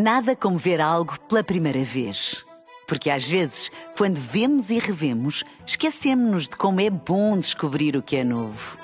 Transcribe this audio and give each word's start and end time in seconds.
Nada 0.00 0.36
como 0.36 0.56
ver 0.56 0.80
algo 0.80 1.18
pela 1.22 1.42
primeira 1.42 1.82
vez. 1.82 2.46
Porque 2.86 3.10
às 3.10 3.26
vezes, 3.26 3.68
quando 3.96 4.14
vemos 4.14 4.70
e 4.70 4.78
revemos, 4.78 5.42
esquecemos-nos 5.66 6.44
de 6.44 6.56
como 6.56 6.80
é 6.80 6.88
bom 6.88 7.36
descobrir 7.36 7.96
o 7.96 8.02
que 8.02 8.14
é 8.14 8.22
novo. 8.22 8.78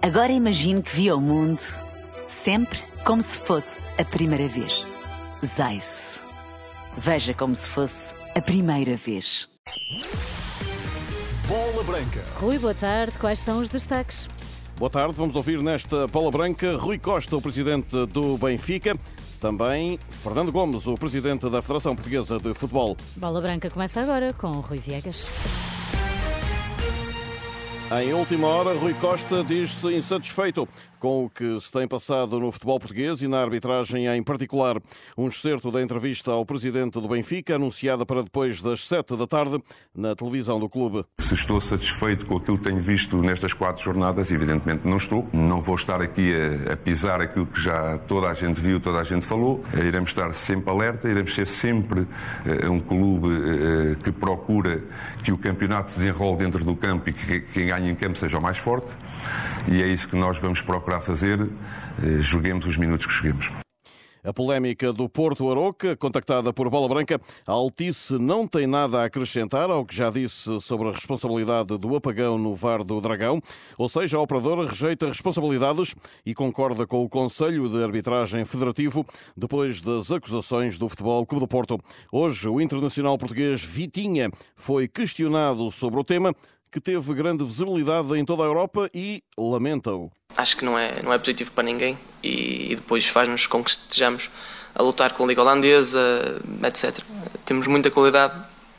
Agora 0.00 0.30
imagine 0.30 0.80
que 0.80 0.94
viu 0.94 1.16
o 1.16 1.20
mundo 1.20 1.60
sempre 2.28 2.78
como 3.04 3.20
se 3.20 3.40
fosse 3.40 3.80
a 3.98 4.04
primeira 4.04 4.46
vez. 4.46 4.86
Zais. 5.44 6.20
Veja 6.96 7.34
como 7.34 7.56
se 7.56 7.68
fosse 7.68 8.14
a 8.36 8.40
primeira 8.40 8.94
vez. 8.94 9.48
Bola 11.48 11.82
Branca. 11.82 12.24
Rui, 12.36 12.60
boa 12.60 12.74
tarde. 12.74 13.18
Quais 13.18 13.40
são 13.40 13.58
os 13.58 13.68
destaques? 13.68 14.28
Boa 14.76 14.90
tarde, 14.90 15.14
vamos 15.14 15.34
ouvir 15.34 15.60
nesta 15.60 16.06
Bola 16.06 16.30
Branca 16.30 16.76
Rui 16.76 17.00
Costa, 17.00 17.36
o 17.36 17.42
presidente 17.42 18.06
do 18.06 18.38
Benfica. 18.38 18.96
Também 19.42 19.98
Fernando 20.08 20.52
Gomes, 20.52 20.86
o 20.86 20.94
presidente 20.94 21.50
da 21.50 21.60
Federação 21.60 21.96
Portuguesa 21.96 22.38
de 22.38 22.54
Futebol. 22.54 22.96
Bola 23.16 23.40
Branca 23.40 23.68
começa 23.68 24.00
agora 24.00 24.32
com 24.32 24.52
Rui 24.60 24.78
Viegas. 24.78 25.28
Em 28.00 28.14
última 28.14 28.46
hora, 28.46 28.72
Rui 28.72 28.94
Costa 28.94 29.44
diz-se 29.44 29.86
insatisfeito 29.88 30.66
com 30.98 31.24
o 31.24 31.28
que 31.28 31.60
se 31.60 31.68
tem 31.70 31.88
passado 31.88 32.38
no 32.38 32.52
futebol 32.52 32.78
português 32.78 33.22
e 33.22 33.28
na 33.28 33.42
arbitragem 33.42 34.06
em 34.06 34.22
particular. 34.22 34.80
Um 35.18 35.26
excerto 35.26 35.68
da 35.68 35.82
entrevista 35.82 36.30
ao 36.30 36.46
presidente 36.46 37.00
do 37.00 37.08
Benfica, 37.08 37.56
anunciada 37.56 38.06
para 38.06 38.22
depois 38.22 38.62
das 38.62 38.86
sete 38.86 39.16
da 39.16 39.26
tarde, 39.26 39.60
na 39.92 40.14
televisão 40.14 40.60
do 40.60 40.68
clube. 40.68 41.04
Se 41.18 41.34
estou 41.34 41.60
satisfeito 41.60 42.24
com 42.24 42.36
aquilo 42.36 42.56
que 42.56 42.62
tenho 42.62 42.80
visto 42.80 43.20
nestas 43.20 43.52
quatro 43.52 43.82
jornadas, 43.82 44.30
evidentemente 44.30 44.86
não 44.86 44.96
estou. 44.96 45.28
Não 45.32 45.60
vou 45.60 45.74
estar 45.74 46.00
aqui 46.00 46.32
a, 46.32 46.74
a 46.74 46.76
pisar 46.76 47.20
aquilo 47.20 47.46
que 47.46 47.60
já 47.60 47.98
toda 48.06 48.28
a 48.28 48.34
gente 48.34 48.60
viu, 48.60 48.78
toda 48.78 49.00
a 49.00 49.04
gente 49.04 49.26
falou. 49.26 49.60
Iremos 49.76 50.10
estar 50.10 50.32
sempre 50.34 50.70
alerta, 50.70 51.10
iremos 51.10 51.34
ser 51.34 51.48
sempre 51.48 52.02
uh, 52.02 52.70
um 52.70 52.78
clube 52.78 53.26
uh, 53.26 53.96
que 54.04 54.12
procura 54.12 54.80
que 55.24 55.32
o 55.32 55.38
campeonato 55.38 55.90
se 55.90 55.98
desenrole 55.98 56.36
dentro 56.36 56.64
do 56.64 56.76
campo 56.76 57.10
e 57.10 57.12
que 57.12 57.40
quem 57.40 57.66
ganha 57.66 57.81
em 57.88 57.94
campo 57.94 58.16
seja 58.16 58.38
o 58.38 58.42
mais 58.42 58.58
forte. 58.58 58.92
E 59.68 59.82
é 59.82 59.86
isso 59.86 60.08
que 60.08 60.16
nós 60.16 60.38
vamos 60.38 60.60
procurar 60.60 61.00
fazer. 61.00 61.40
Uh, 61.40 62.20
joguemos 62.20 62.66
os 62.66 62.76
minutos 62.76 63.06
que 63.06 63.12
joguemos. 63.12 63.50
A 64.24 64.32
polémica 64.32 64.92
do 64.92 65.08
Porto 65.08 65.50
Aroca, 65.50 65.96
contactada 65.96 66.52
por 66.52 66.70
Bola 66.70 66.88
Branca, 66.88 67.20
a 67.48 67.52
Altice 67.52 68.16
não 68.20 68.46
tem 68.46 68.68
nada 68.68 69.00
a 69.02 69.06
acrescentar 69.06 69.68
ao 69.68 69.84
que 69.84 69.96
já 69.96 70.10
disse 70.10 70.60
sobre 70.60 70.88
a 70.88 70.92
responsabilidade 70.92 71.76
do 71.76 71.96
apagão 71.96 72.38
no 72.38 72.54
VAR 72.54 72.84
do 72.84 73.00
Dragão, 73.00 73.40
ou 73.76 73.88
seja, 73.88 74.16
a 74.16 74.20
operadora 74.20 74.68
rejeita 74.68 75.08
responsabilidades 75.08 75.96
e 76.24 76.34
concorda 76.34 76.86
com 76.86 77.02
o 77.02 77.08
Conselho 77.08 77.68
de 77.68 77.82
Arbitragem 77.82 78.44
Federativo 78.44 79.04
depois 79.36 79.80
das 79.82 80.12
acusações 80.12 80.78
do 80.78 80.88
Futebol 80.88 81.26
Clube 81.26 81.44
do 81.44 81.48
Porto. 81.48 81.80
Hoje, 82.12 82.48
o 82.48 82.60
internacional 82.60 83.18
português 83.18 83.64
Vitinha 83.64 84.30
foi 84.54 84.86
questionado 84.86 85.68
sobre 85.72 85.98
o 85.98 86.04
tema, 86.04 86.32
que 86.72 86.80
teve 86.80 87.14
grande 87.14 87.44
visibilidade 87.44 88.18
em 88.18 88.24
toda 88.24 88.42
a 88.42 88.46
Europa 88.46 88.90
e 88.94 89.22
lamenta-o 89.38 90.10
acho 90.36 90.56
que 90.56 90.64
não 90.64 90.78
é, 90.78 90.92
não 91.02 91.12
é 91.12 91.18
positivo 91.18 91.52
para 91.52 91.64
ninguém 91.64 91.98
e, 92.22 92.72
e 92.72 92.76
depois 92.76 93.06
faz-nos 93.06 93.46
com 93.46 93.62
que 93.62 93.70
estejamos 93.70 94.30
a 94.74 94.82
lutar 94.82 95.12
com 95.12 95.24
a 95.24 95.26
Liga 95.26 95.42
Holandesa, 95.42 96.40
etc. 96.64 96.98
Temos 97.44 97.66
muita 97.66 97.90
qualidade, 97.90 98.34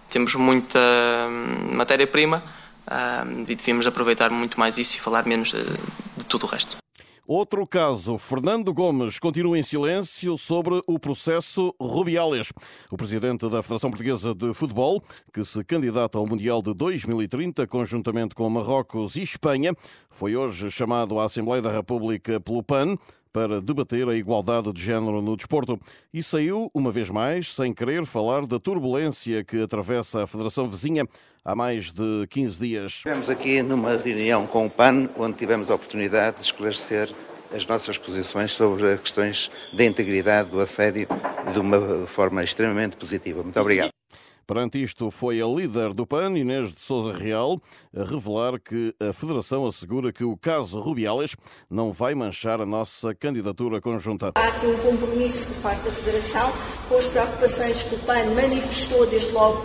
temos 0.09 0.33
muita 0.35 0.79
hum, 0.79 1.75
matéria-prima 1.75 2.43
hum, 2.89 3.45
e 3.47 3.55
devíamos 3.55 3.85
aproveitar 3.85 4.31
muito 4.31 4.59
mais 4.59 4.77
isso 4.77 4.97
e 4.97 4.99
falar 4.99 5.25
menos 5.25 5.51
de, 5.51 5.63
de 5.63 6.25
tudo 6.25 6.45
o 6.45 6.49
resto. 6.49 6.82
Outro 7.25 7.65
caso, 7.65 8.17
Fernando 8.17 8.73
Gomes 8.73 9.17
continua 9.17 9.57
em 9.57 9.63
silêncio 9.63 10.37
sobre 10.37 10.83
o 10.85 10.99
processo 10.99 11.73
Rubiales. 11.79 12.51
O 12.91 12.97
presidente 12.97 13.49
da 13.49 13.61
Federação 13.61 13.89
Portuguesa 13.89 14.35
de 14.35 14.53
Futebol, 14.53 15.01
que 15.33 15.45
se 15.45 15.63
candidata 15.63 16.17
ao 16.17 16.27
Mundial 16.27 16.61
de 16.61 16.73
2030 16.73 17.65
conjuntamente 17.65 18.35
com 18.35 18.49
Marrocos 18.49 19.15
e 19.15 19.21
Espanha, 19.21 19.73
foi 20.09 20.35
hoje 20.35 20.69
chamado 20.69 21.17
à 21.17 21.23
Assembleia 21.23 21.61
da 21.61 21.71
República 21.71 22.41
pelo 22.41 22.61
PAN 22.61 22.97
para 23.33 23.59
debater 23.59 24.07
a 24.07 24.15
igualdade 24.15 24.71
de 24.71 24.81
género 24.81 25.21
no 25.21 25.35
desporto 25.35 25.79
e 26.13 26.21
saiu, 26.21 26.69
uma 26.73 26.91
vez 26.91 27.09
mais, 27.09 27.53
sem 27.53 27.73
querer 27.73 28.05
falar 28.05 28.45
da 28.45 28.59
turbulência 28.59 29.43
que 29.43 29.63
atravessa 29.63 30.23
a 30.23 30.27
Federação 30.27 30.67
Vizinha 30.67 31.07
há 31.43 31.55
mais 31.55 31.91
de 31.91 32.27
15 32.29 32.59
dias. 32.59 32.91
Estivemos 32.93 33.29
aqui 33.29 33.63
numa 33.63 33.97
reunião 33.97 34.45
com 34.45 34.67
o 34.67 34.69
PAN, 34.69 35.09
onde 35.17 35.35
tivemos 35.35 35.71
a 35.71 35.75
oportunidade 35.75 36.37
de 36.37 36.43
esclarecer 36.43 37.13
as 37.51 37.65
nossas 37.65 37.97
posições 37.97 38.51
sobre 38.51 38.93
as 38.93 38.99
questões 38.99 39.51
da 39.73 39.83
integridade, 39.83 40.49
do 40.49 40.59
assédio, 40.59 41.07
de 41.51 41.59
uma 41.59 42.05
forma 42.05 42.43
extremamente 42.43 42.95
positiva. 42.95 43.41
Muito 43.43 43.59
obrigado. 43.59 43.92
Perante 44.45 44.81
isto, 44.81 45.09
foi 45.09 45.41
a 45.41 45.45
líder 45.45 45.93
do 45.93 46.05
PAN, 46.05 46.37
Inês 46.37 46.73
de 46.73 46.79
Souza 46.79 47.17
Real, 47.17 47.61
a 47.95 48.03
revelar 48.03 48.59
que 48.59 48.93
a 48.99 49.13
Federação 49.13 49.65
assegura 49.65 50.11
que 50.11 50.23
o 50.23 50.35
caso 50.35 50.79
Rubiales 50.79 51.35
não 51.69 51.93
vai 51.93 52.13
manchar 52.13 52.59
a 52.59 52.65
nossa 52.65 53.15
candidatura 53.15 53.79
conjunta. 53.79 54.31
Há 54.35 54.47
aqui 54.47 54.67
um 54.67 54.77
compromisso 54.77 55.47
por 55.47 55.61
parte 55.61 55.83
da 55.83 55.91
Federação 55.91 56.51
com 56.89 56.97
as 56.97 57.07
preocupações 57.07 57.83
que 57.83 57.95
o 57.95 57.99
PAN 57.99 58.25
manifestou 58.35 59.07
desde 59.07 59.31
logo 59.31 59.63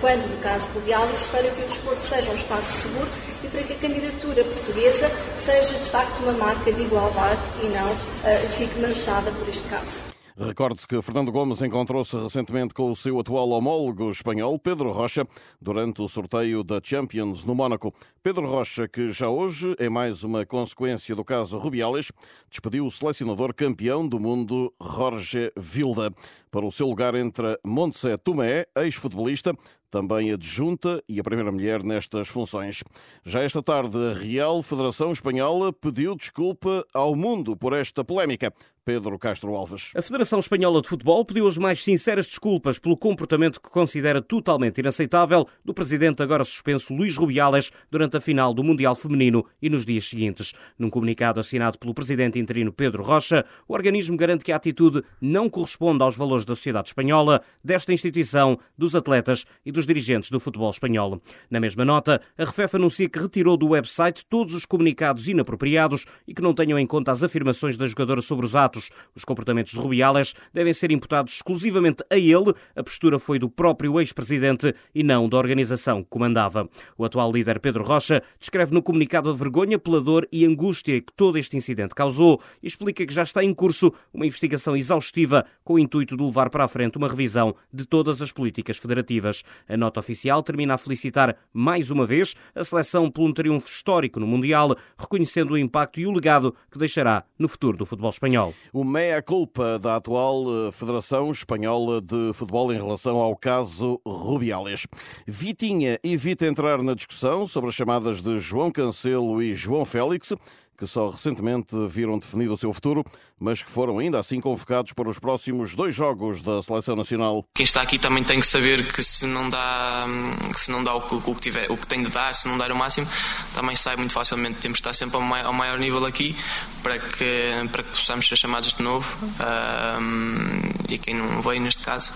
quando 0.00 0.28
do 0.28 0.42
caso 0.42 0.68
Rubiales 0.74 1.26
para 1.26 1.50
que 1.50 1.60
o 1.60 1.64
desporto 1.64 2.02
seja 2.02 2.30
um 2.30 2.34
espaço 2.34 2.82
seguro 2.82 3.10
e 3.42 3.48
para 3.48 3.62
que 3.62 3.72
a 3.72 3.76
candidatura 3.76 4.44
portuguesa 4.44 5.10
seja 5.38 5.78
de 5.78 5.90
facto 5.90 6.20
uma 6.22 6.32
marca 6.32 6.72
de 6.72 6.82
igualdade 6.82 7.42
e 7.62 7.68
não 7.68 7.92
uh, 7.92 8.48
fique 8.50 8.78
manchada 8.78 9.30
por 9.32 9.48
este 9.48 9.68
caso. 9.68 10.13
Recorde-se 10.36 10.88
que 10.88 11.00
Fernando 11.00 11.30
Gomes 11.30 11.62
encontrou-se 11.62 12.16
recentemente 12.16 12.74
com 12.74 12.90
o 12.90 12.96
seu 12.96 13.20
atual 13.20 13.50
homólogo 13.50 14.10
espanhol, 14.10 14.58
Pedro 14.58 14.90
Rocha, 14.90 15.24
durante 15.60 16.02
o 16.02 16.08
sorteio 16.08 16.64
da 16.64 16.80
Champions 16.82 17.44
no 17.44 17.54
Mónaco. 17.54 17.94
Pedro 18.20 18.48
Rocha, 18.48 18.88
que 18.88 19.06
já 19.06 19.28
hoje 19.28 19.76
é 19.78 19.88
mais 19.88 20.24
uma 20.24 20.44
consequência 20.44 21.14
do 21.14 21.24
caso 21.24 21.56
Rubiales, 21.56 22.10
despediu 22.50 22.84
o 22.84 22.90
selecionador 22.90 23.54
campeão 23.54 24.08
do 24.08 24.18
mundo, 24.18 24.74
Jorge 24.82 25.52
Vilda. 25.56 26.12
Para 26.50 26.66
o 26.66 26.72
seu 26.72 26.88
lugar 26.88 27.14
entra 27.14 27.56
Montse 27.64 28.18
Tomé, 28.18 28.66
ex-futebolista, 28.76 29.56
também 29.88 30.32
adjunta 30.32 31.00
e 31.08 31.20
a 31.20 31.22
primeira 31.22 31.52
mulher 31.52 31.84
nestas 31.84 32.26
funções. 32.26 32.82
Já 33.24 33.42
esta 33.42 33.62
tarde, 33.62 33.96
a 33.96 34.12
Real 34.12 34.60
Federação 34.60 35.12
Espanhola 35.12 35.72
pediu 35.72 36.16
desculpa 36.16 36.84
ao 36.92 37.14
mundo 37.14 37.56
por 37.56 37.72
esta 37.72 38.04
polémica. 38.04 38.52
Pedro 38.84 39.18
Castro 39.18 39.54
Alves. 39.54 39.92
A 39.96 40.02
Federação 40.02 40.38
Espanhola 40.38 40.82
de 40.82 40.88
Futebol 40.88 41.24
pediu 41.24 41.46
as 41.46 41.56
mais 41.56 41.82
sinceras 41.82 42.26
desculpas 42.26 42.78
pelo 42.78 42.98
comportamento 42.98 43.58
que 43.58 43.70
considera 43.70 44.20
totalmente 44.20 44.78
inaceitável 44.78 45.48
do 45.64 45.72
presidente 45.72 46.22
agora 46.22 46.44
suspenso 46.44 46.92
Luís 46.92 47.16
Rubiales 47.16 47.72
durante 47.90 48.18
a 48.18 48.20
final 48.20 48.52
do 48.52 48.62
Mundial 48.62 48.94
Feminino 48.94 49.46
e 49.62 49.70
nos 49.70 49.86
dias 49.86 50.06
seguintes. 50.06 50.52
Num 50.78 50.90
comunicado 50.90 51.40
assinado 51.40 51.78
pelo 51.78 51.94
presidente 51.94 52.38
interino 52.38 52.72
Pedro 52.72 53.02
Rocha, 53.02 53.46
o 53.66 53.72
organismo 53.72 54.18
garante 54.18 54.44
que 54.44 54.52
a 54.52 54.56
atitude 54.56 55.02
não 55.18 55.48
corresponde 55.48 56.02
aos 56.02 56.14
valores 56.14 56.44
da 56.44 56.54
sociedade 56.54 56.88
espanhola, 56.88 57.40
desta 57.64 57.90
instituição, 57.90 58.58
dos 58.76 58.94
atletas 58.94 59.46
e 59.64 59.72
dos 59.72 59.86
dirigentes 59.86 60.30
do 60.30 60.38
futebol 60.38 60.70
espanhol. 60.70 61.22
Na 61.48 61.58
mesma 61.58 61.86
nota, 61.86 62.20
a 62.36 62.44
RFEF 62.44 62.76
anuncia 62.76 63.08
que 63.08 63.18
retirou 63.18 63.56
do 63.56 63.68
website 63.68 64.26
todos 64.28 64.54
os 64.54 64.66
comunicados 64.66 65.26
inapropriados 65.26 66.04
e 66.28 66.34
que 66.34 66.42
não 66.42 66.52
tenham 66.52 66.78
em 66.78 66.86
conta 66.86 67.12
as 67.12 67.22
afirmações 67.22 67.78
da 67.78 67.86
jogadora 67.86 68.20
sobre 68.20 68.44
os 68.44 68.54
atos 68.54 68.73
os 69.14 69.24
comportamentos 69.24 69.72
de 69.72 69.78
Rubiales 69.78 70.34
devem 70.52 70.72
ser 70.72 70.90
imputados 70.90 71.34
exclusivamente 71.34 72.04
a 72.10 72.16
ele. 72.16 72.54
A 72.74 72.82
postura 72.82 73.18
foi 73.18 73.38
do 73.38 73.48
próprio 73.48 74.00
ex-presidente 74.00 74.74
e 74.94 75.02
não 75.02 75.28
da 75.28 75.36
organização 75.36 76.02
que 76.02 76.08
comandava. 76.08 76.68
O 76.96 77.04
atual 77.04 77.32
líder 77.32 77.60
Pedro 77.60 77.84
Rocha 77.84 78.22
descreve 78.38 78.72
no 78.72 78.82
comunicado 78.82 79.30
a 79.30 79.34
vergonha 79.34 79.78
pela 79.78 80.00
dor 80.00 80.28
e 80.32 80.44
angústia 80.44 81.00
que 81.00 81.12
todo 81.12 81.38
este 81.38 81.56
incidente 81.56 81.94
causou 81.94 82.40
e 82.62 82.66
explica 82.66 83.06
que 83.06 83.14
já 83.14 83.22
está 83.22 83.42
em 83.42 83.54
curso 83.54 83.92
uma 84.12 84.26
investigação 84.26 84.76
exaustiva 84.76 85.44
com 85.62 85.74
o 85.74 85.78
intuito 85.78 86.16
de 86.16 86.22
levar 86.22 86.50
para 86.50 86.64
a 86.64 86.68
frente 86.68 86.98
uma 86.98 87.08
revisão 87.08 87.54
de 87.72 87.84
todas 87.84 88.20
as 88.20 88.32
políticas 88.32 88.76
federativas. 88.76 89.42
A 89.68 89.76
nota 89.76 90.00
oficial 90.00 90.42
termina 90.42 90.74
a 90.74 90.78
felicitar 90.78 91.36
mais 91.52 91.90
uma 91.90 92.06
vez 92.06 92.34
a 92.54 92.64
seleção 92.64 93.10
por 93.10 93.24
um 93.24 93.32
triunfo 93.32 93.68
histórico 93.68 94.20
no 94.20 94.26
Mundial, 94.26 94.76
reconhecendo 94.98 95.52
o 95.52 95.58
impacto 95.58 96.00
e 96.00 96.06
o 96.06 96.12
legado 96.12 96.54
que 96.70 96.78
deixará 96.78 97.24
no 97.38 97.48
futuro 97.48 97.76
do 97.76 97.86
futebol 97.86 98.10
espanhol 98.10 98.54
o 98.72 98.84
meia-culpa 98.84 99.78
da 99.78 99.96
atual 99.96 100.44
eh, 100.48 100.72
Federação 100.72 101.30
Espanhola 101.30 102.00
de 102.00 102.32
Futebol 102.32 102.72
em 102.72 102.76
relação 102.76 103.18
ao 103.18 103.36
caso 103.36 104.00
Rubiales. 104.06 104.86
Vitinha 105.26 105.98
evita 106.02 106.46
entrar 106.46 106.82
na 106.82 106.94
discussão 106.94 107.46
sobre 107.46 107.70
as 107.70 107.74
chamadas 107.74 108.22
de 108.22 108.38
João 108.38 108.70
Cancelo 108.70 109.42
e 109.42 109.54
João 109.54 109.84
Félix, 109.84 110.32
que 110.76 110.86
só 110.86 111.10
recentemente 111.10 111.76
viram 111.88 112.18
definido 112.18 112.54
o 112.54 112.56
seu 112.56 112.72
futuro, 112.72 113.04
mas 113.38 113.62
que 113.62 113.70
foram 113.70 113.98
ainda 113.98 114.18
assim 114.18 114.40
convocados 114.40 114.92
para 114.92 115.08
os 115.08 115.18
próximos 115.18 115.74
dois 115.74 115.94
jogos 115.94 116.42
da 116.42 116.62
Seleção 116.62 116.96
Nacional. 116.96 117.44
Quem 117.54 117.64
está 117.64 117.82
aqui 117.82 117.98
também 117.98 118.24
tem 118.24 118.40
que 118.40 118.46
saber 118.46 118.92
que 118.92 119.02
se 119.02 119.26
não 119.26 119.48
dá, 119.48 120.06
que 120.52 120.60
se 120.60 120.70
não 120.70 120.82
dá 120.82 120.94
o, 120.94 121.00
que, 121.02 121.34
tiver, 121.40 121.70
o 121.70 121.76
que 121.76 121.86
tem 121.86 122.02
de 122.02 122.10
dar, 122.10 122.34
se 122.34 122.48
não 122.48 122.58
dar 122.58 122.72
o 122.72 122.76
máximo, 122.76 123.06
também 123.54 123.76
sai 123.76 123.96
muito 123.96 124.12
facilmente. 124.12 124.60
Temos 124.60 124.76
de 124.76 124.80
estar 124.80 124.94
sempre 124.94 125.16
ao 125.16 125.22
maior, 125.22 125.46
ao 125.46 125.52
maior 125.52 125.78
nível 125.78 126.04
aqui 126.04 126.36
para 126.82 126.98
que, 126.98 127.52
para 127.70 127.82
que 127.82 127.90
possamos 127.90 128.26
ser 128.26 128.36
chamados 128.36 128.72
de 128.72 128.82
novo. 128.82 129.16
Um, 129.22 130.60
e 130.88 130.98
quem 130.98 131.14
não 131.14 131.40
veio 131.40 131.60
neste 131.60 131.82
caso 131.82 132.12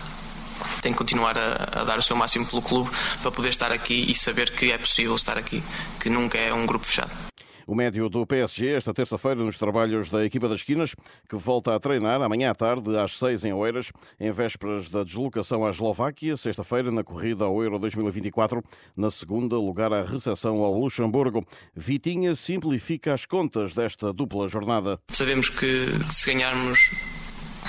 tem 0.82 0.92
que 0.92 0.98
continuar 0.98 1.38
a, 1.38 1.80
a, 1.80 1.84
dar 1.84 1.98
o 1.98 2.02
seu 2.02 2.16
máximo 2.16 2.46
pelo 2.46 2.62
clube 2.62 2.90
para 3.22 3.30
poder 3.30 3.48
estar 3.48 3.72
aqui 3.72 4.10
e 4.10 4.14
saber 4.14 4.50
que 4.50 4.72
é 4.72 4.78
possível 4.78 5.14
estar 5.14 5.38
aqui, 5.38 5.62
que 6.00 6.08
nunca 6.10 6.38
é 6.38 6.52
um 6.52 6.66
grupo 6.66 6.86
fechado. 6.86 7.27
O 7.68 7.74
médio 7.74 8.08
do 8.08 8.26
PSG, 8.26 8.68
esta 8.68 8.94
terça-feira, 8.94 9.42
nos 9.42 9.58
trabalhos 9.58 10.08
da 10.08 10.24
equipa 10.24 10.48
das 10.48 10.60
esquinas, 10.60 10.94
que 11.28 11.36
volta 11.36 11.74
a 11.74 11.78
treinar 11.78 12.22
amanhã 12.22 12.50
à 12.50 12.54
tarde, 12.54 12.96
às 12.96 13.18
seis 13.18 13.44
em 13.44 13.52
Oeiras, 13.52 13.92
em 14.18 14.30
vésperas 14.30 14.88
da 14.88 15.04
deslocação 15.04 15.66
à 15.66 15.68
Eslováquia, 15.68 16.34
sexta-feira, 16.34 16.90
na 16.90 17.04
corrida 17.04 17.44
ao 17.44 17.62
Euro 17.62 17.78
2024, 17.78 18.64
na 18.96 19.10
segunda, 19.10 19.56
lugar 19.56 19.92
à 19.92 20.02
recepção 20.02 20.64
ao 20.64 20.80
Luxemburgo. 20.80 21.44
Vitinha 21.76 22.34
simplifica 22.34 23.12
as 23.12 23.26
contas 23.26 23.74
desta 23.74 24.14
dupla 24.14 24.48
jornada. 24.48 24.98
Sabemos 25.12 25.50
que 25.50 25.88
se 26.10 26.32
ganharmos 26.32 26.90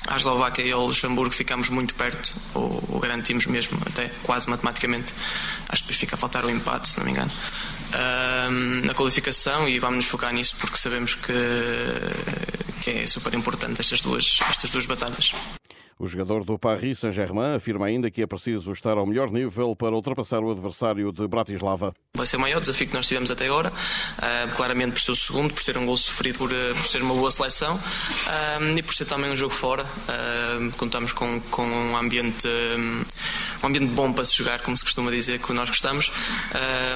à 0.08 0.16
Eslováquia 0.16 0.64
e 0.64 0.72
ao 0.72 0.88
Luxemburgo 0.88 1.34
ficamos 1.34 1.68
muito 1.68 1.94
perto, 1.96 2.34
ou, 2.56 2.82
ou, 2.88 3.00
garantimos 3.02 3.48
mesmo, 3.48 3.78
até 3.86 4.10
quase 4.24 4.50
matematicamente. 4.50 5.14
Acho 5.68 5.84
que 5.84 5.90
depois 5.90 5.98
fica 5.98 6.16
a 6.16 6.18
faltar 6.18 6.46
o 6.46 6.50
empate, 6.50 6.88
se 6.88 6.98
não 6.98 7.06
me 7.06 7.12
engano, 7.12 7.32
na 8.86 8.94
qualificação 8.94 9.68
e 9.68 9.80
vamos 9.80 9.98
nos 9.98 10.06
focar 10.06 10.34
nisso 10.34 10.56
porque 10.60 10.78
sabemos 10.78 11.16
que, 11.16 11.34
que 12.84 12.92
é 12.92 13.08
super 13.08 13.34
importante 13.34 13.82
estas 13.82 14.02
duas, 14.02 14.40
estas 14.50 14.70
duas 14.70 14.86
batalhas. 14.86 15.34
O 16.02 16.08
jogador 16.08 16.46
do 16.46 16.58
Paris 16.58 17.00
Saint-Germain 17.00 17.56
afirma 17.56 17.88
ainda 17.88 18.10
que 18.10 18.22
é 18.22 18.26
preciso 18.26 18.72
estar 18.72 18.98
ao 18.98 19.06
melhor 19.06 19.30
nível 19.30 19.76
para 19.76 19.94
ultrapassar 19.94 20.40
o 20.40 20.50
adversário 20.50 21.12
de 21.12 21.28
Bratislava. 21.28 21.94
Vai 22.16 22.26
ser 22.26 22.38
o 22.38 22.40
maior 22.40 22.62
desafio 22.62 22.88
que 22.88 22.94
nós 22.94 23.06
tivemos 23.06 23.30
até 23.30 23.48
agora, 23.48 23.70
uh, 23.70 24.56
claramente 24.56 24.94
por 24.94 25.02
ser 25.02 25.12
o 25.12 25.16
segundo, 25.18 25.54
por 25.54 25.62
ter 25.62 25.78
um 25.78 25.86
gol 25.86 25.98
sofrido, 25.98 26.38
por, 26.38 26.50
uh, 26.50 26.74
por 26.74 26.86
ser 26.86 27.02
uma 27.02 27.14
boa 27.14 27.30
seleção 27.30 27.76
uh, 27.76 28.78
e 28.78 28.82
por 28.82 28.94
ser 28.94 29.04
também 29.08 29.30
um 29.30 29.36
jogo 29.36 29.54
fora. 29.54 29.86
contamos 30.78 31.12
com, 31.12 31.42
com 31.52 31.68
um 31.68 31.98
ambiente 31.98 32.48
um 33.64 33.68
ambiente 33.68 33.92
bom 33.94 34.12
para 34.14 34.24
se 34.24 34.36
jogar, 34.38 34.62
como 34.62 34.76
se 34.76 34.84
costuma 34.84 35.12
dizer, 35.12 35.40
que 35.40 35.54
nós 35.54 35.70
gostamos, 35.70 36.12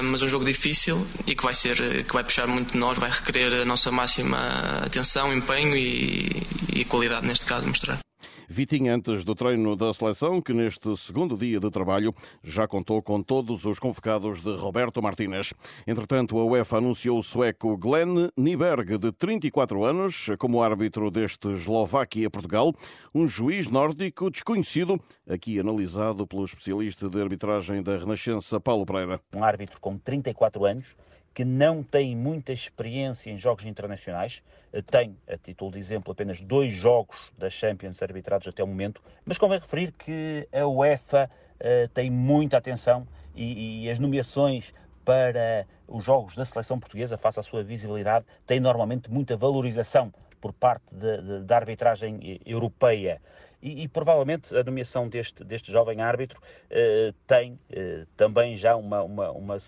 mas 0.02 0.22
um 0.22 0.28
jogo 0.28 0.44
difícil 0.44 1.06
e 1.26 1.34
que 1.34 1.42
vai 1.42 1.54
ser 1.54 2.04
que 2.04 2.12
vai 2.12 2.24
puxar 2.24 2.46
muito 2.46 2.72
de 2.72 2.78
nós, 2.78 2.98
vai 2.98 3.10
requerer 3.10 3.62
a 3.62 3.64
nossa 3.64 3.90
máxima 3.90 4.38
atenção, 4.84 5.32
empenho 5.32 5.76
e, 5.76 6.46
e 6.72 6.84
qualidade 6.84 7.26
neste 7.26 7.46
caso 7.46 7.66
mostrar. 7.66 7.98
Vitinha 8.48 8.94
antes 8.94 9.24
do 9.24 9.34
treino 9.34 9.76
da 9.76 9.92
seleção, 9.92 10.40
que 10.40 10.52
neste 10.52 10.96
segundo 10.96 11.36
dia 11.36 11.58
de 11.58 11.70
trabalho 11.70 12.14
já 12.42 12.66
contou 12.66 13.02
com 13.02 13.22
todos 13.22 13.64
os 13.64 13.78
convocados 13.78 14.40
de 14.40 14.54
Roberto 14.56 15.02
Martínez. 15.02 15.52
Entretanto, 15.86 16.38
a 16.38 16.44
UEFA 16.44 16.78
anunciou 16.78 17.18
o 17.18 17.22
sueco 17.22 17.76
Glenn 17.76 18.28
Nyberg, 18.36 18.98
de 18.98 19.12
34 19.12 19.84
anos, 19.84 20.30
como 20.38 20.62
árbitro 20.62 21.10
deste 21.10 21.50
Eslováquia-Portugal, 21.50 22.72
um 23.14 23.26
juiz 23.26 23.68
nórdico 23.68 24.30
desconhecido, 24.30 25.00
aqui 25.28 25.58
analisado 25.58 26.26
pelo 26.26 26.44
especialista 26.44 27.08
de 27.08 27.20
arbitragem 27.20 27.82
da 27.82 27.96
Renascença, 27.96 28.60
Paulo 28.60 28.84
Pereira. 28.84 29.20
Um 29.34 29.42
árbitro 29.42 29.80
com 29.80 29.96
34 29.98 30.64
anos, 30.64 30.86
que 31.34 31.44
não 31.44 31.82
tem 31.82 32.14
muita 32.14 32.52
experiência 32.52 33.28
em 33.28 33.36
jogos 33.36 33.64
internacionais, 33.64 34.40
eh, 34.72 34.80
tem, 34.80 35.16
a 35.28 35.36
título 35.36 35.72
de 35.72 35.78
exemplo, 35.78 36.12
apenas 36.12 36.40
dois 36.40 36.72
jogos 36.72 37.32
da 37.36 37.50
Champions 37.50 38.00
arbitrados 38.00 38.46
até 38.46 38.62
o 38.62 38.66
momento, 38.66 39.02
mas 39.24 39.36
convém 39.36 39.58
referir 39.58 39.92
que 39.92 40.48
a 40.52 40.64
UEFA 40.66 41.28
uh, 41.28 41.88
tem 41.88 42.08
muita 42.08 42.56
atenção 42.56 43.06
e, 43.34 43.84
e, 43.84 43.90
as 43.90 43.98
nomeações 43.98 44.72
para 45.04 45.66
os 45.88 46.04
jogos 46.04 46.36
da 46.36 46.44
seleção 46.44 46.78
portuguesa, 46.78 47.18
face 47.18 47.40
à 47.40 47.42
sua 47.42 47.64
visibilidade, 47.64 48.24
têm 48.46 48.60
normalmente 48.60 49.10
muita 49.10 49.36
valorização 49.36 50.12
por 50.40 50.52
parte 50.52 50.84
da 50.94 51.56
arbitragem 51.56 52.40
europeia. 52.46 53.20
E, 53.64 53.84
e, 53.84 53.88
provavelmente 53.88 54.54
a 54.54 54.62
nomeação 54.62 55.08
deste, 55.08 55.42
deste 55.42 55.72
jovem 55.72 56.02
árbitro 56.02 56.38
eh, 56.68 57.14
tem 57.26 57.58
eh, 57.72 58.04
também 58.14 58.58
já 58.58 58.76
uma, 58.76 59.02
uma, 59.02 59.30
uma, 59.30 59.58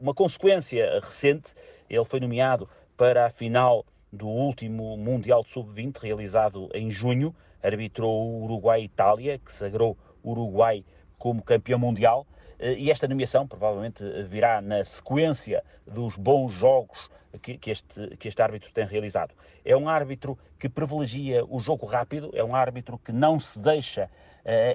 uma 0.00 0.14
consequência 0.14 0.98
recente. 1.00 1.52
Ele 1.90 2.04
foi 2.06 2.18
nomeado 2.18 2.66
para 2.96 3.26
a 3.26 3.30
final 3.30 3.84
do 4.10 4.26
último 4.26 4.96
Mundial 4.96 5.42
de 5.42 5.50
Sub-20, 5.50 5.98
realizado 5.98 6.70
em 6.72 6.90
junho. 6.90 7.34
Arbitrou 7.62 8.26
o 8.26 8.44
Uruguai-Itália, 8.44 9.38
que 9.38 9.52
sagrou 9.52 9.98
o 10.22 10.30
Uruguai 10.30 10.82
como 11.18 11.42
campeão 11.42 11.78
mundial. 11.78 12.26
Eh, 12.58 12.72
e 12.78 12.90
esta 12.90 13.06
nomeação 13.06 13.46
provavelmente 13.46 14.02
virá 14.22 14.62
na 14.62 14.82
sequência 14.82 15.62
dos 15.86 16.16
bons 16.16 16.52
jogos 16.54 17.10
que, 17.40 17.56
que, 17.56 17.70
este, 17.70 18.16
que 18.16 18.28
este 18.28 18.42
árbitro 18.42 18.70
tem 18.72 18.86
realizado. 18.86 19.34
É 19.64 19.76
um 19.76 19.88
árbitro 19.88 20.38
que 20.58 20.68
privilegia 20.68 21.44
o 21.44 21.60
jogo 21.60 21.86
rápido, 21.86 22.30
é 22.34 22.42
um 22.42 22.54
árbitro 22.54 22.98
que 22.98 23.12
não 23.12 23.38
se 23.38 23.58
deixa 23.58 24.10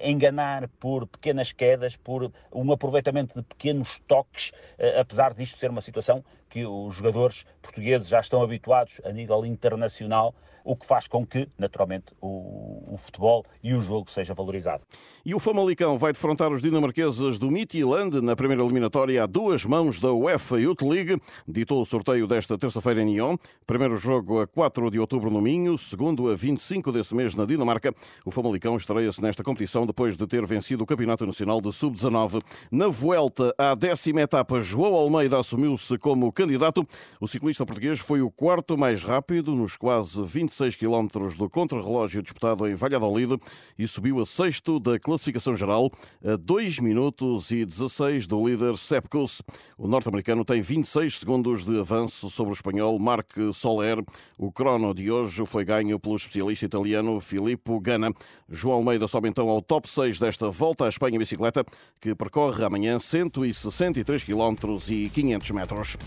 enganar 0.03 0.67
por 0.79 1.05
pequenas 1.07 1.51
quedas, 1.51 1.95
por 1.95 2.31
um 2.53 2.71
aproveitamento 2.71 3.39
de 3.39 3.45
pequenos 3.45 3.99
toques, 4.07 4.49
uh, 4.79 4.99
apesar 5.01 5.33
disto 5.33 5.57
ser 5.59 5.69
uma 5.69 5.81
situação 5.81 6.23
que 6.49 6.65
os 6.65 6.95
jogadores 6.95 7.45
portugueses 7.61 8.07
já 8.07 8.19
estão 8.19 8.41
habituados 8.41 9.01
a 9.03 9.11
nível 9.11 9.45
internacional, 9.45 10.33
o 10.67 10.75
que 10.75 10.85
faz 10.85 11.07
com 11.07 11.25
que, 11.25 11.47
naturalmente, 11.57 12.07
o, 12.19 12.93
o 12.93 12.97
futebol 12.97 13.45
e 13.63 13.73
o 13.73 13.79
jogo 13.81 14.11
seja 14.11 14.33
valorizado. 14.33 14.83
E 15.25 15.33
o 15.33 15.39
Famalicão 15.39 15.97
vai 15.97 16.11
defrontar 16.11 16.51
os 16.51 16.61
dinamarqueses 16.61 17.39
do 17.39 17.49
Midtjylland 17.49 18.21
na 18.21 18.35
primeira 18.35 18.61
eliminatória 18.61 19.23
a 19.23 19.25
duas 19.25 19.63
mãos 19.63 19.99
da 19.99 20.11
UEFA 20.11 20.59
Youth 20.59 20.81
League. 20.81 21.21
Ditou 21.47 21.81
o 21.81 21.85
sorteio 21.85 22.27
desta 22.27 22.57
terça-feira 22.57 23.01
em 23.01 23.05
Nyon. 23.05 23.37
Primeiro 23.65 23.95
jogo 23.95 24.41
a 24.41 24.47
4 24.47 24.91
de 24.91 24.99
outubro 24.99 25.31
no 25.31 25.41
Minho, 25.41 25.77
segundo 25.77 26.29
a 26.29 26.35
25 26.35 26.91
desse 26.91 27.15
mês 27.15 27.33
na 27.33 27.45
Dinamarca. 27.45 27.93
O 28.25 28.31
Famalicão 28.31 28.75
estreia-se 28.75 29.21
nesta 29.21 29.43
competição 29.43 29.56
depois 29.85 30.15
de 30.15 30.27
ter 30.27 30.45
vencido 30.45 30.83
o 30.83 30.87
Campeonato 30.87 31.25
Nacional 31.25 31.59
de 31.59 31.73
Sub-19. 31.73 32.41
Na 32.71 32.87
Vuelta, 32.87 33.53
à 33.57 33.73
décima 33.73 34.21
etapa, 34.21 34.59
João 34.59 34.93
Almeida 34.93 35.39
assumiu-se 35.39 35.97
como 35.97 36.31
candidato. 36.31 36.87
O 37.19 37.27
ciclista 37.27 37.65
português 37.65 37.99
foi 37.99 38.21
o 38.21 38.29
quarto 38.29 38.77
mais 38.77 39.03
rápido 39.03 39.55
nos 39.55 39.75
quase 39.75 40.21
26 40.23 40.75
quilómetros 40.75 41.35
do 41.35 41.49
contrarrelógio 41.49 42.21
disputado 42.21 42.67
em 42.67 42.75
Valladolid 42.75 43.37
e 43.79 43.87
subiu 43.87 44.19
a 44.19 44.25
sexto 44.25 44.79
da 44.79 44.99
classificação 44.99 45.55
geral 45.55 45.91
a 46.23 46.35
2 46.35 46.79
minutos 46.79 47.49
e 47.49 47.65
16 47.65 48.27
do 48.27 48.47
líder 48.47 48.77
Sepkus. 48.77 49.41
O 49.77 49.87
norte-americano 49.87 50.45
tem 50.45 50.61
26 50.61 51.19
segundos 51.19 51.65
de 51.65 51.79
avanço 51.79 52.29
sobre 52.29 52.53
o 52.53 52.55
espanhol 52.55 52.99
Marc 52.99 53.31
Soler. 53.53 54.03
O 54.37 54.51
crono 54.51 54.93
de 54.93 55.11
hoje 55.11 55.45
foi 55.45 55.65
ganho 55.65 55.99
pelo 55.99 56.15
especialista 56.15 56.65
italiano 56.65 57.19
Filippo 57.19 57.79
Ganna. 57.79 58.13
João 58.49 58.75
Almeida 58.75 59.07
sobe 59.07 59.27
então 59.27 59.46
ao 59.49 59.61
top 59.61 59.89
6 59.89 60.19
desta 60.19 60.49
volta 60.49 60.85
à 60.85 60.89
Espanha 60.89 61.19
bicicleta, 61.19 61.65
que 61.99 62.15
percorre 62.15 62.63
amanhã 62.63 62.99
163 62.99 64.23
quilómetros 64.23 64.89
e 64.89 65.09
500 65.13 65.51
metros. 65.51 65.97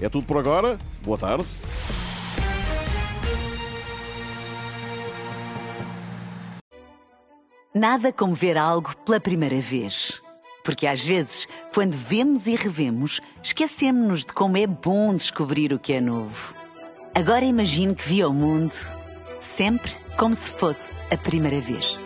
É 0.00 0.08
tudo 0.08 0.26
por 0.26 0.38
agora. 0.38 0.78
Boa 1.02 1.18
tarde. 1.18 1.46
Nada 7.74 8.10
como 8.10 8.34
ver 8.34 8.56
algo 8.56 8.96
pela 9.04 9.20
primeira 9.20 9.60
vez. 9.60 10.22
Porque 10.64 10.86
às 10.86 11.04
vezes, 11.04 11.46
quando 11.74 11.92
vemos 11.92 12.46
e 12.46 12.56
revemos, 12.56 13.20
esquecemos-nos 13.42 14.24
de 14.24 14.32
como 14.32 14.56
é 14.56 14.66
bom 14.66 15.14
descobrir 15.14 15.72
o 15.72 15.78
que 15.78 15.92
é 15.92 16.00
novo. 16.00 16.54
Agora 17.14 17.44
imagine 17.44 17.94
que 17.94 18.08
viu 18.08 18.30
o 18.30 18.32
mundo 18.32 18.74
sempre 19.38 19.92
como 20.16 20.34
se 20.34 20.52
fosse 20.52 20.90
a 21.10 21.16
primeira 21.16 21.60
vez. 21.60 22.05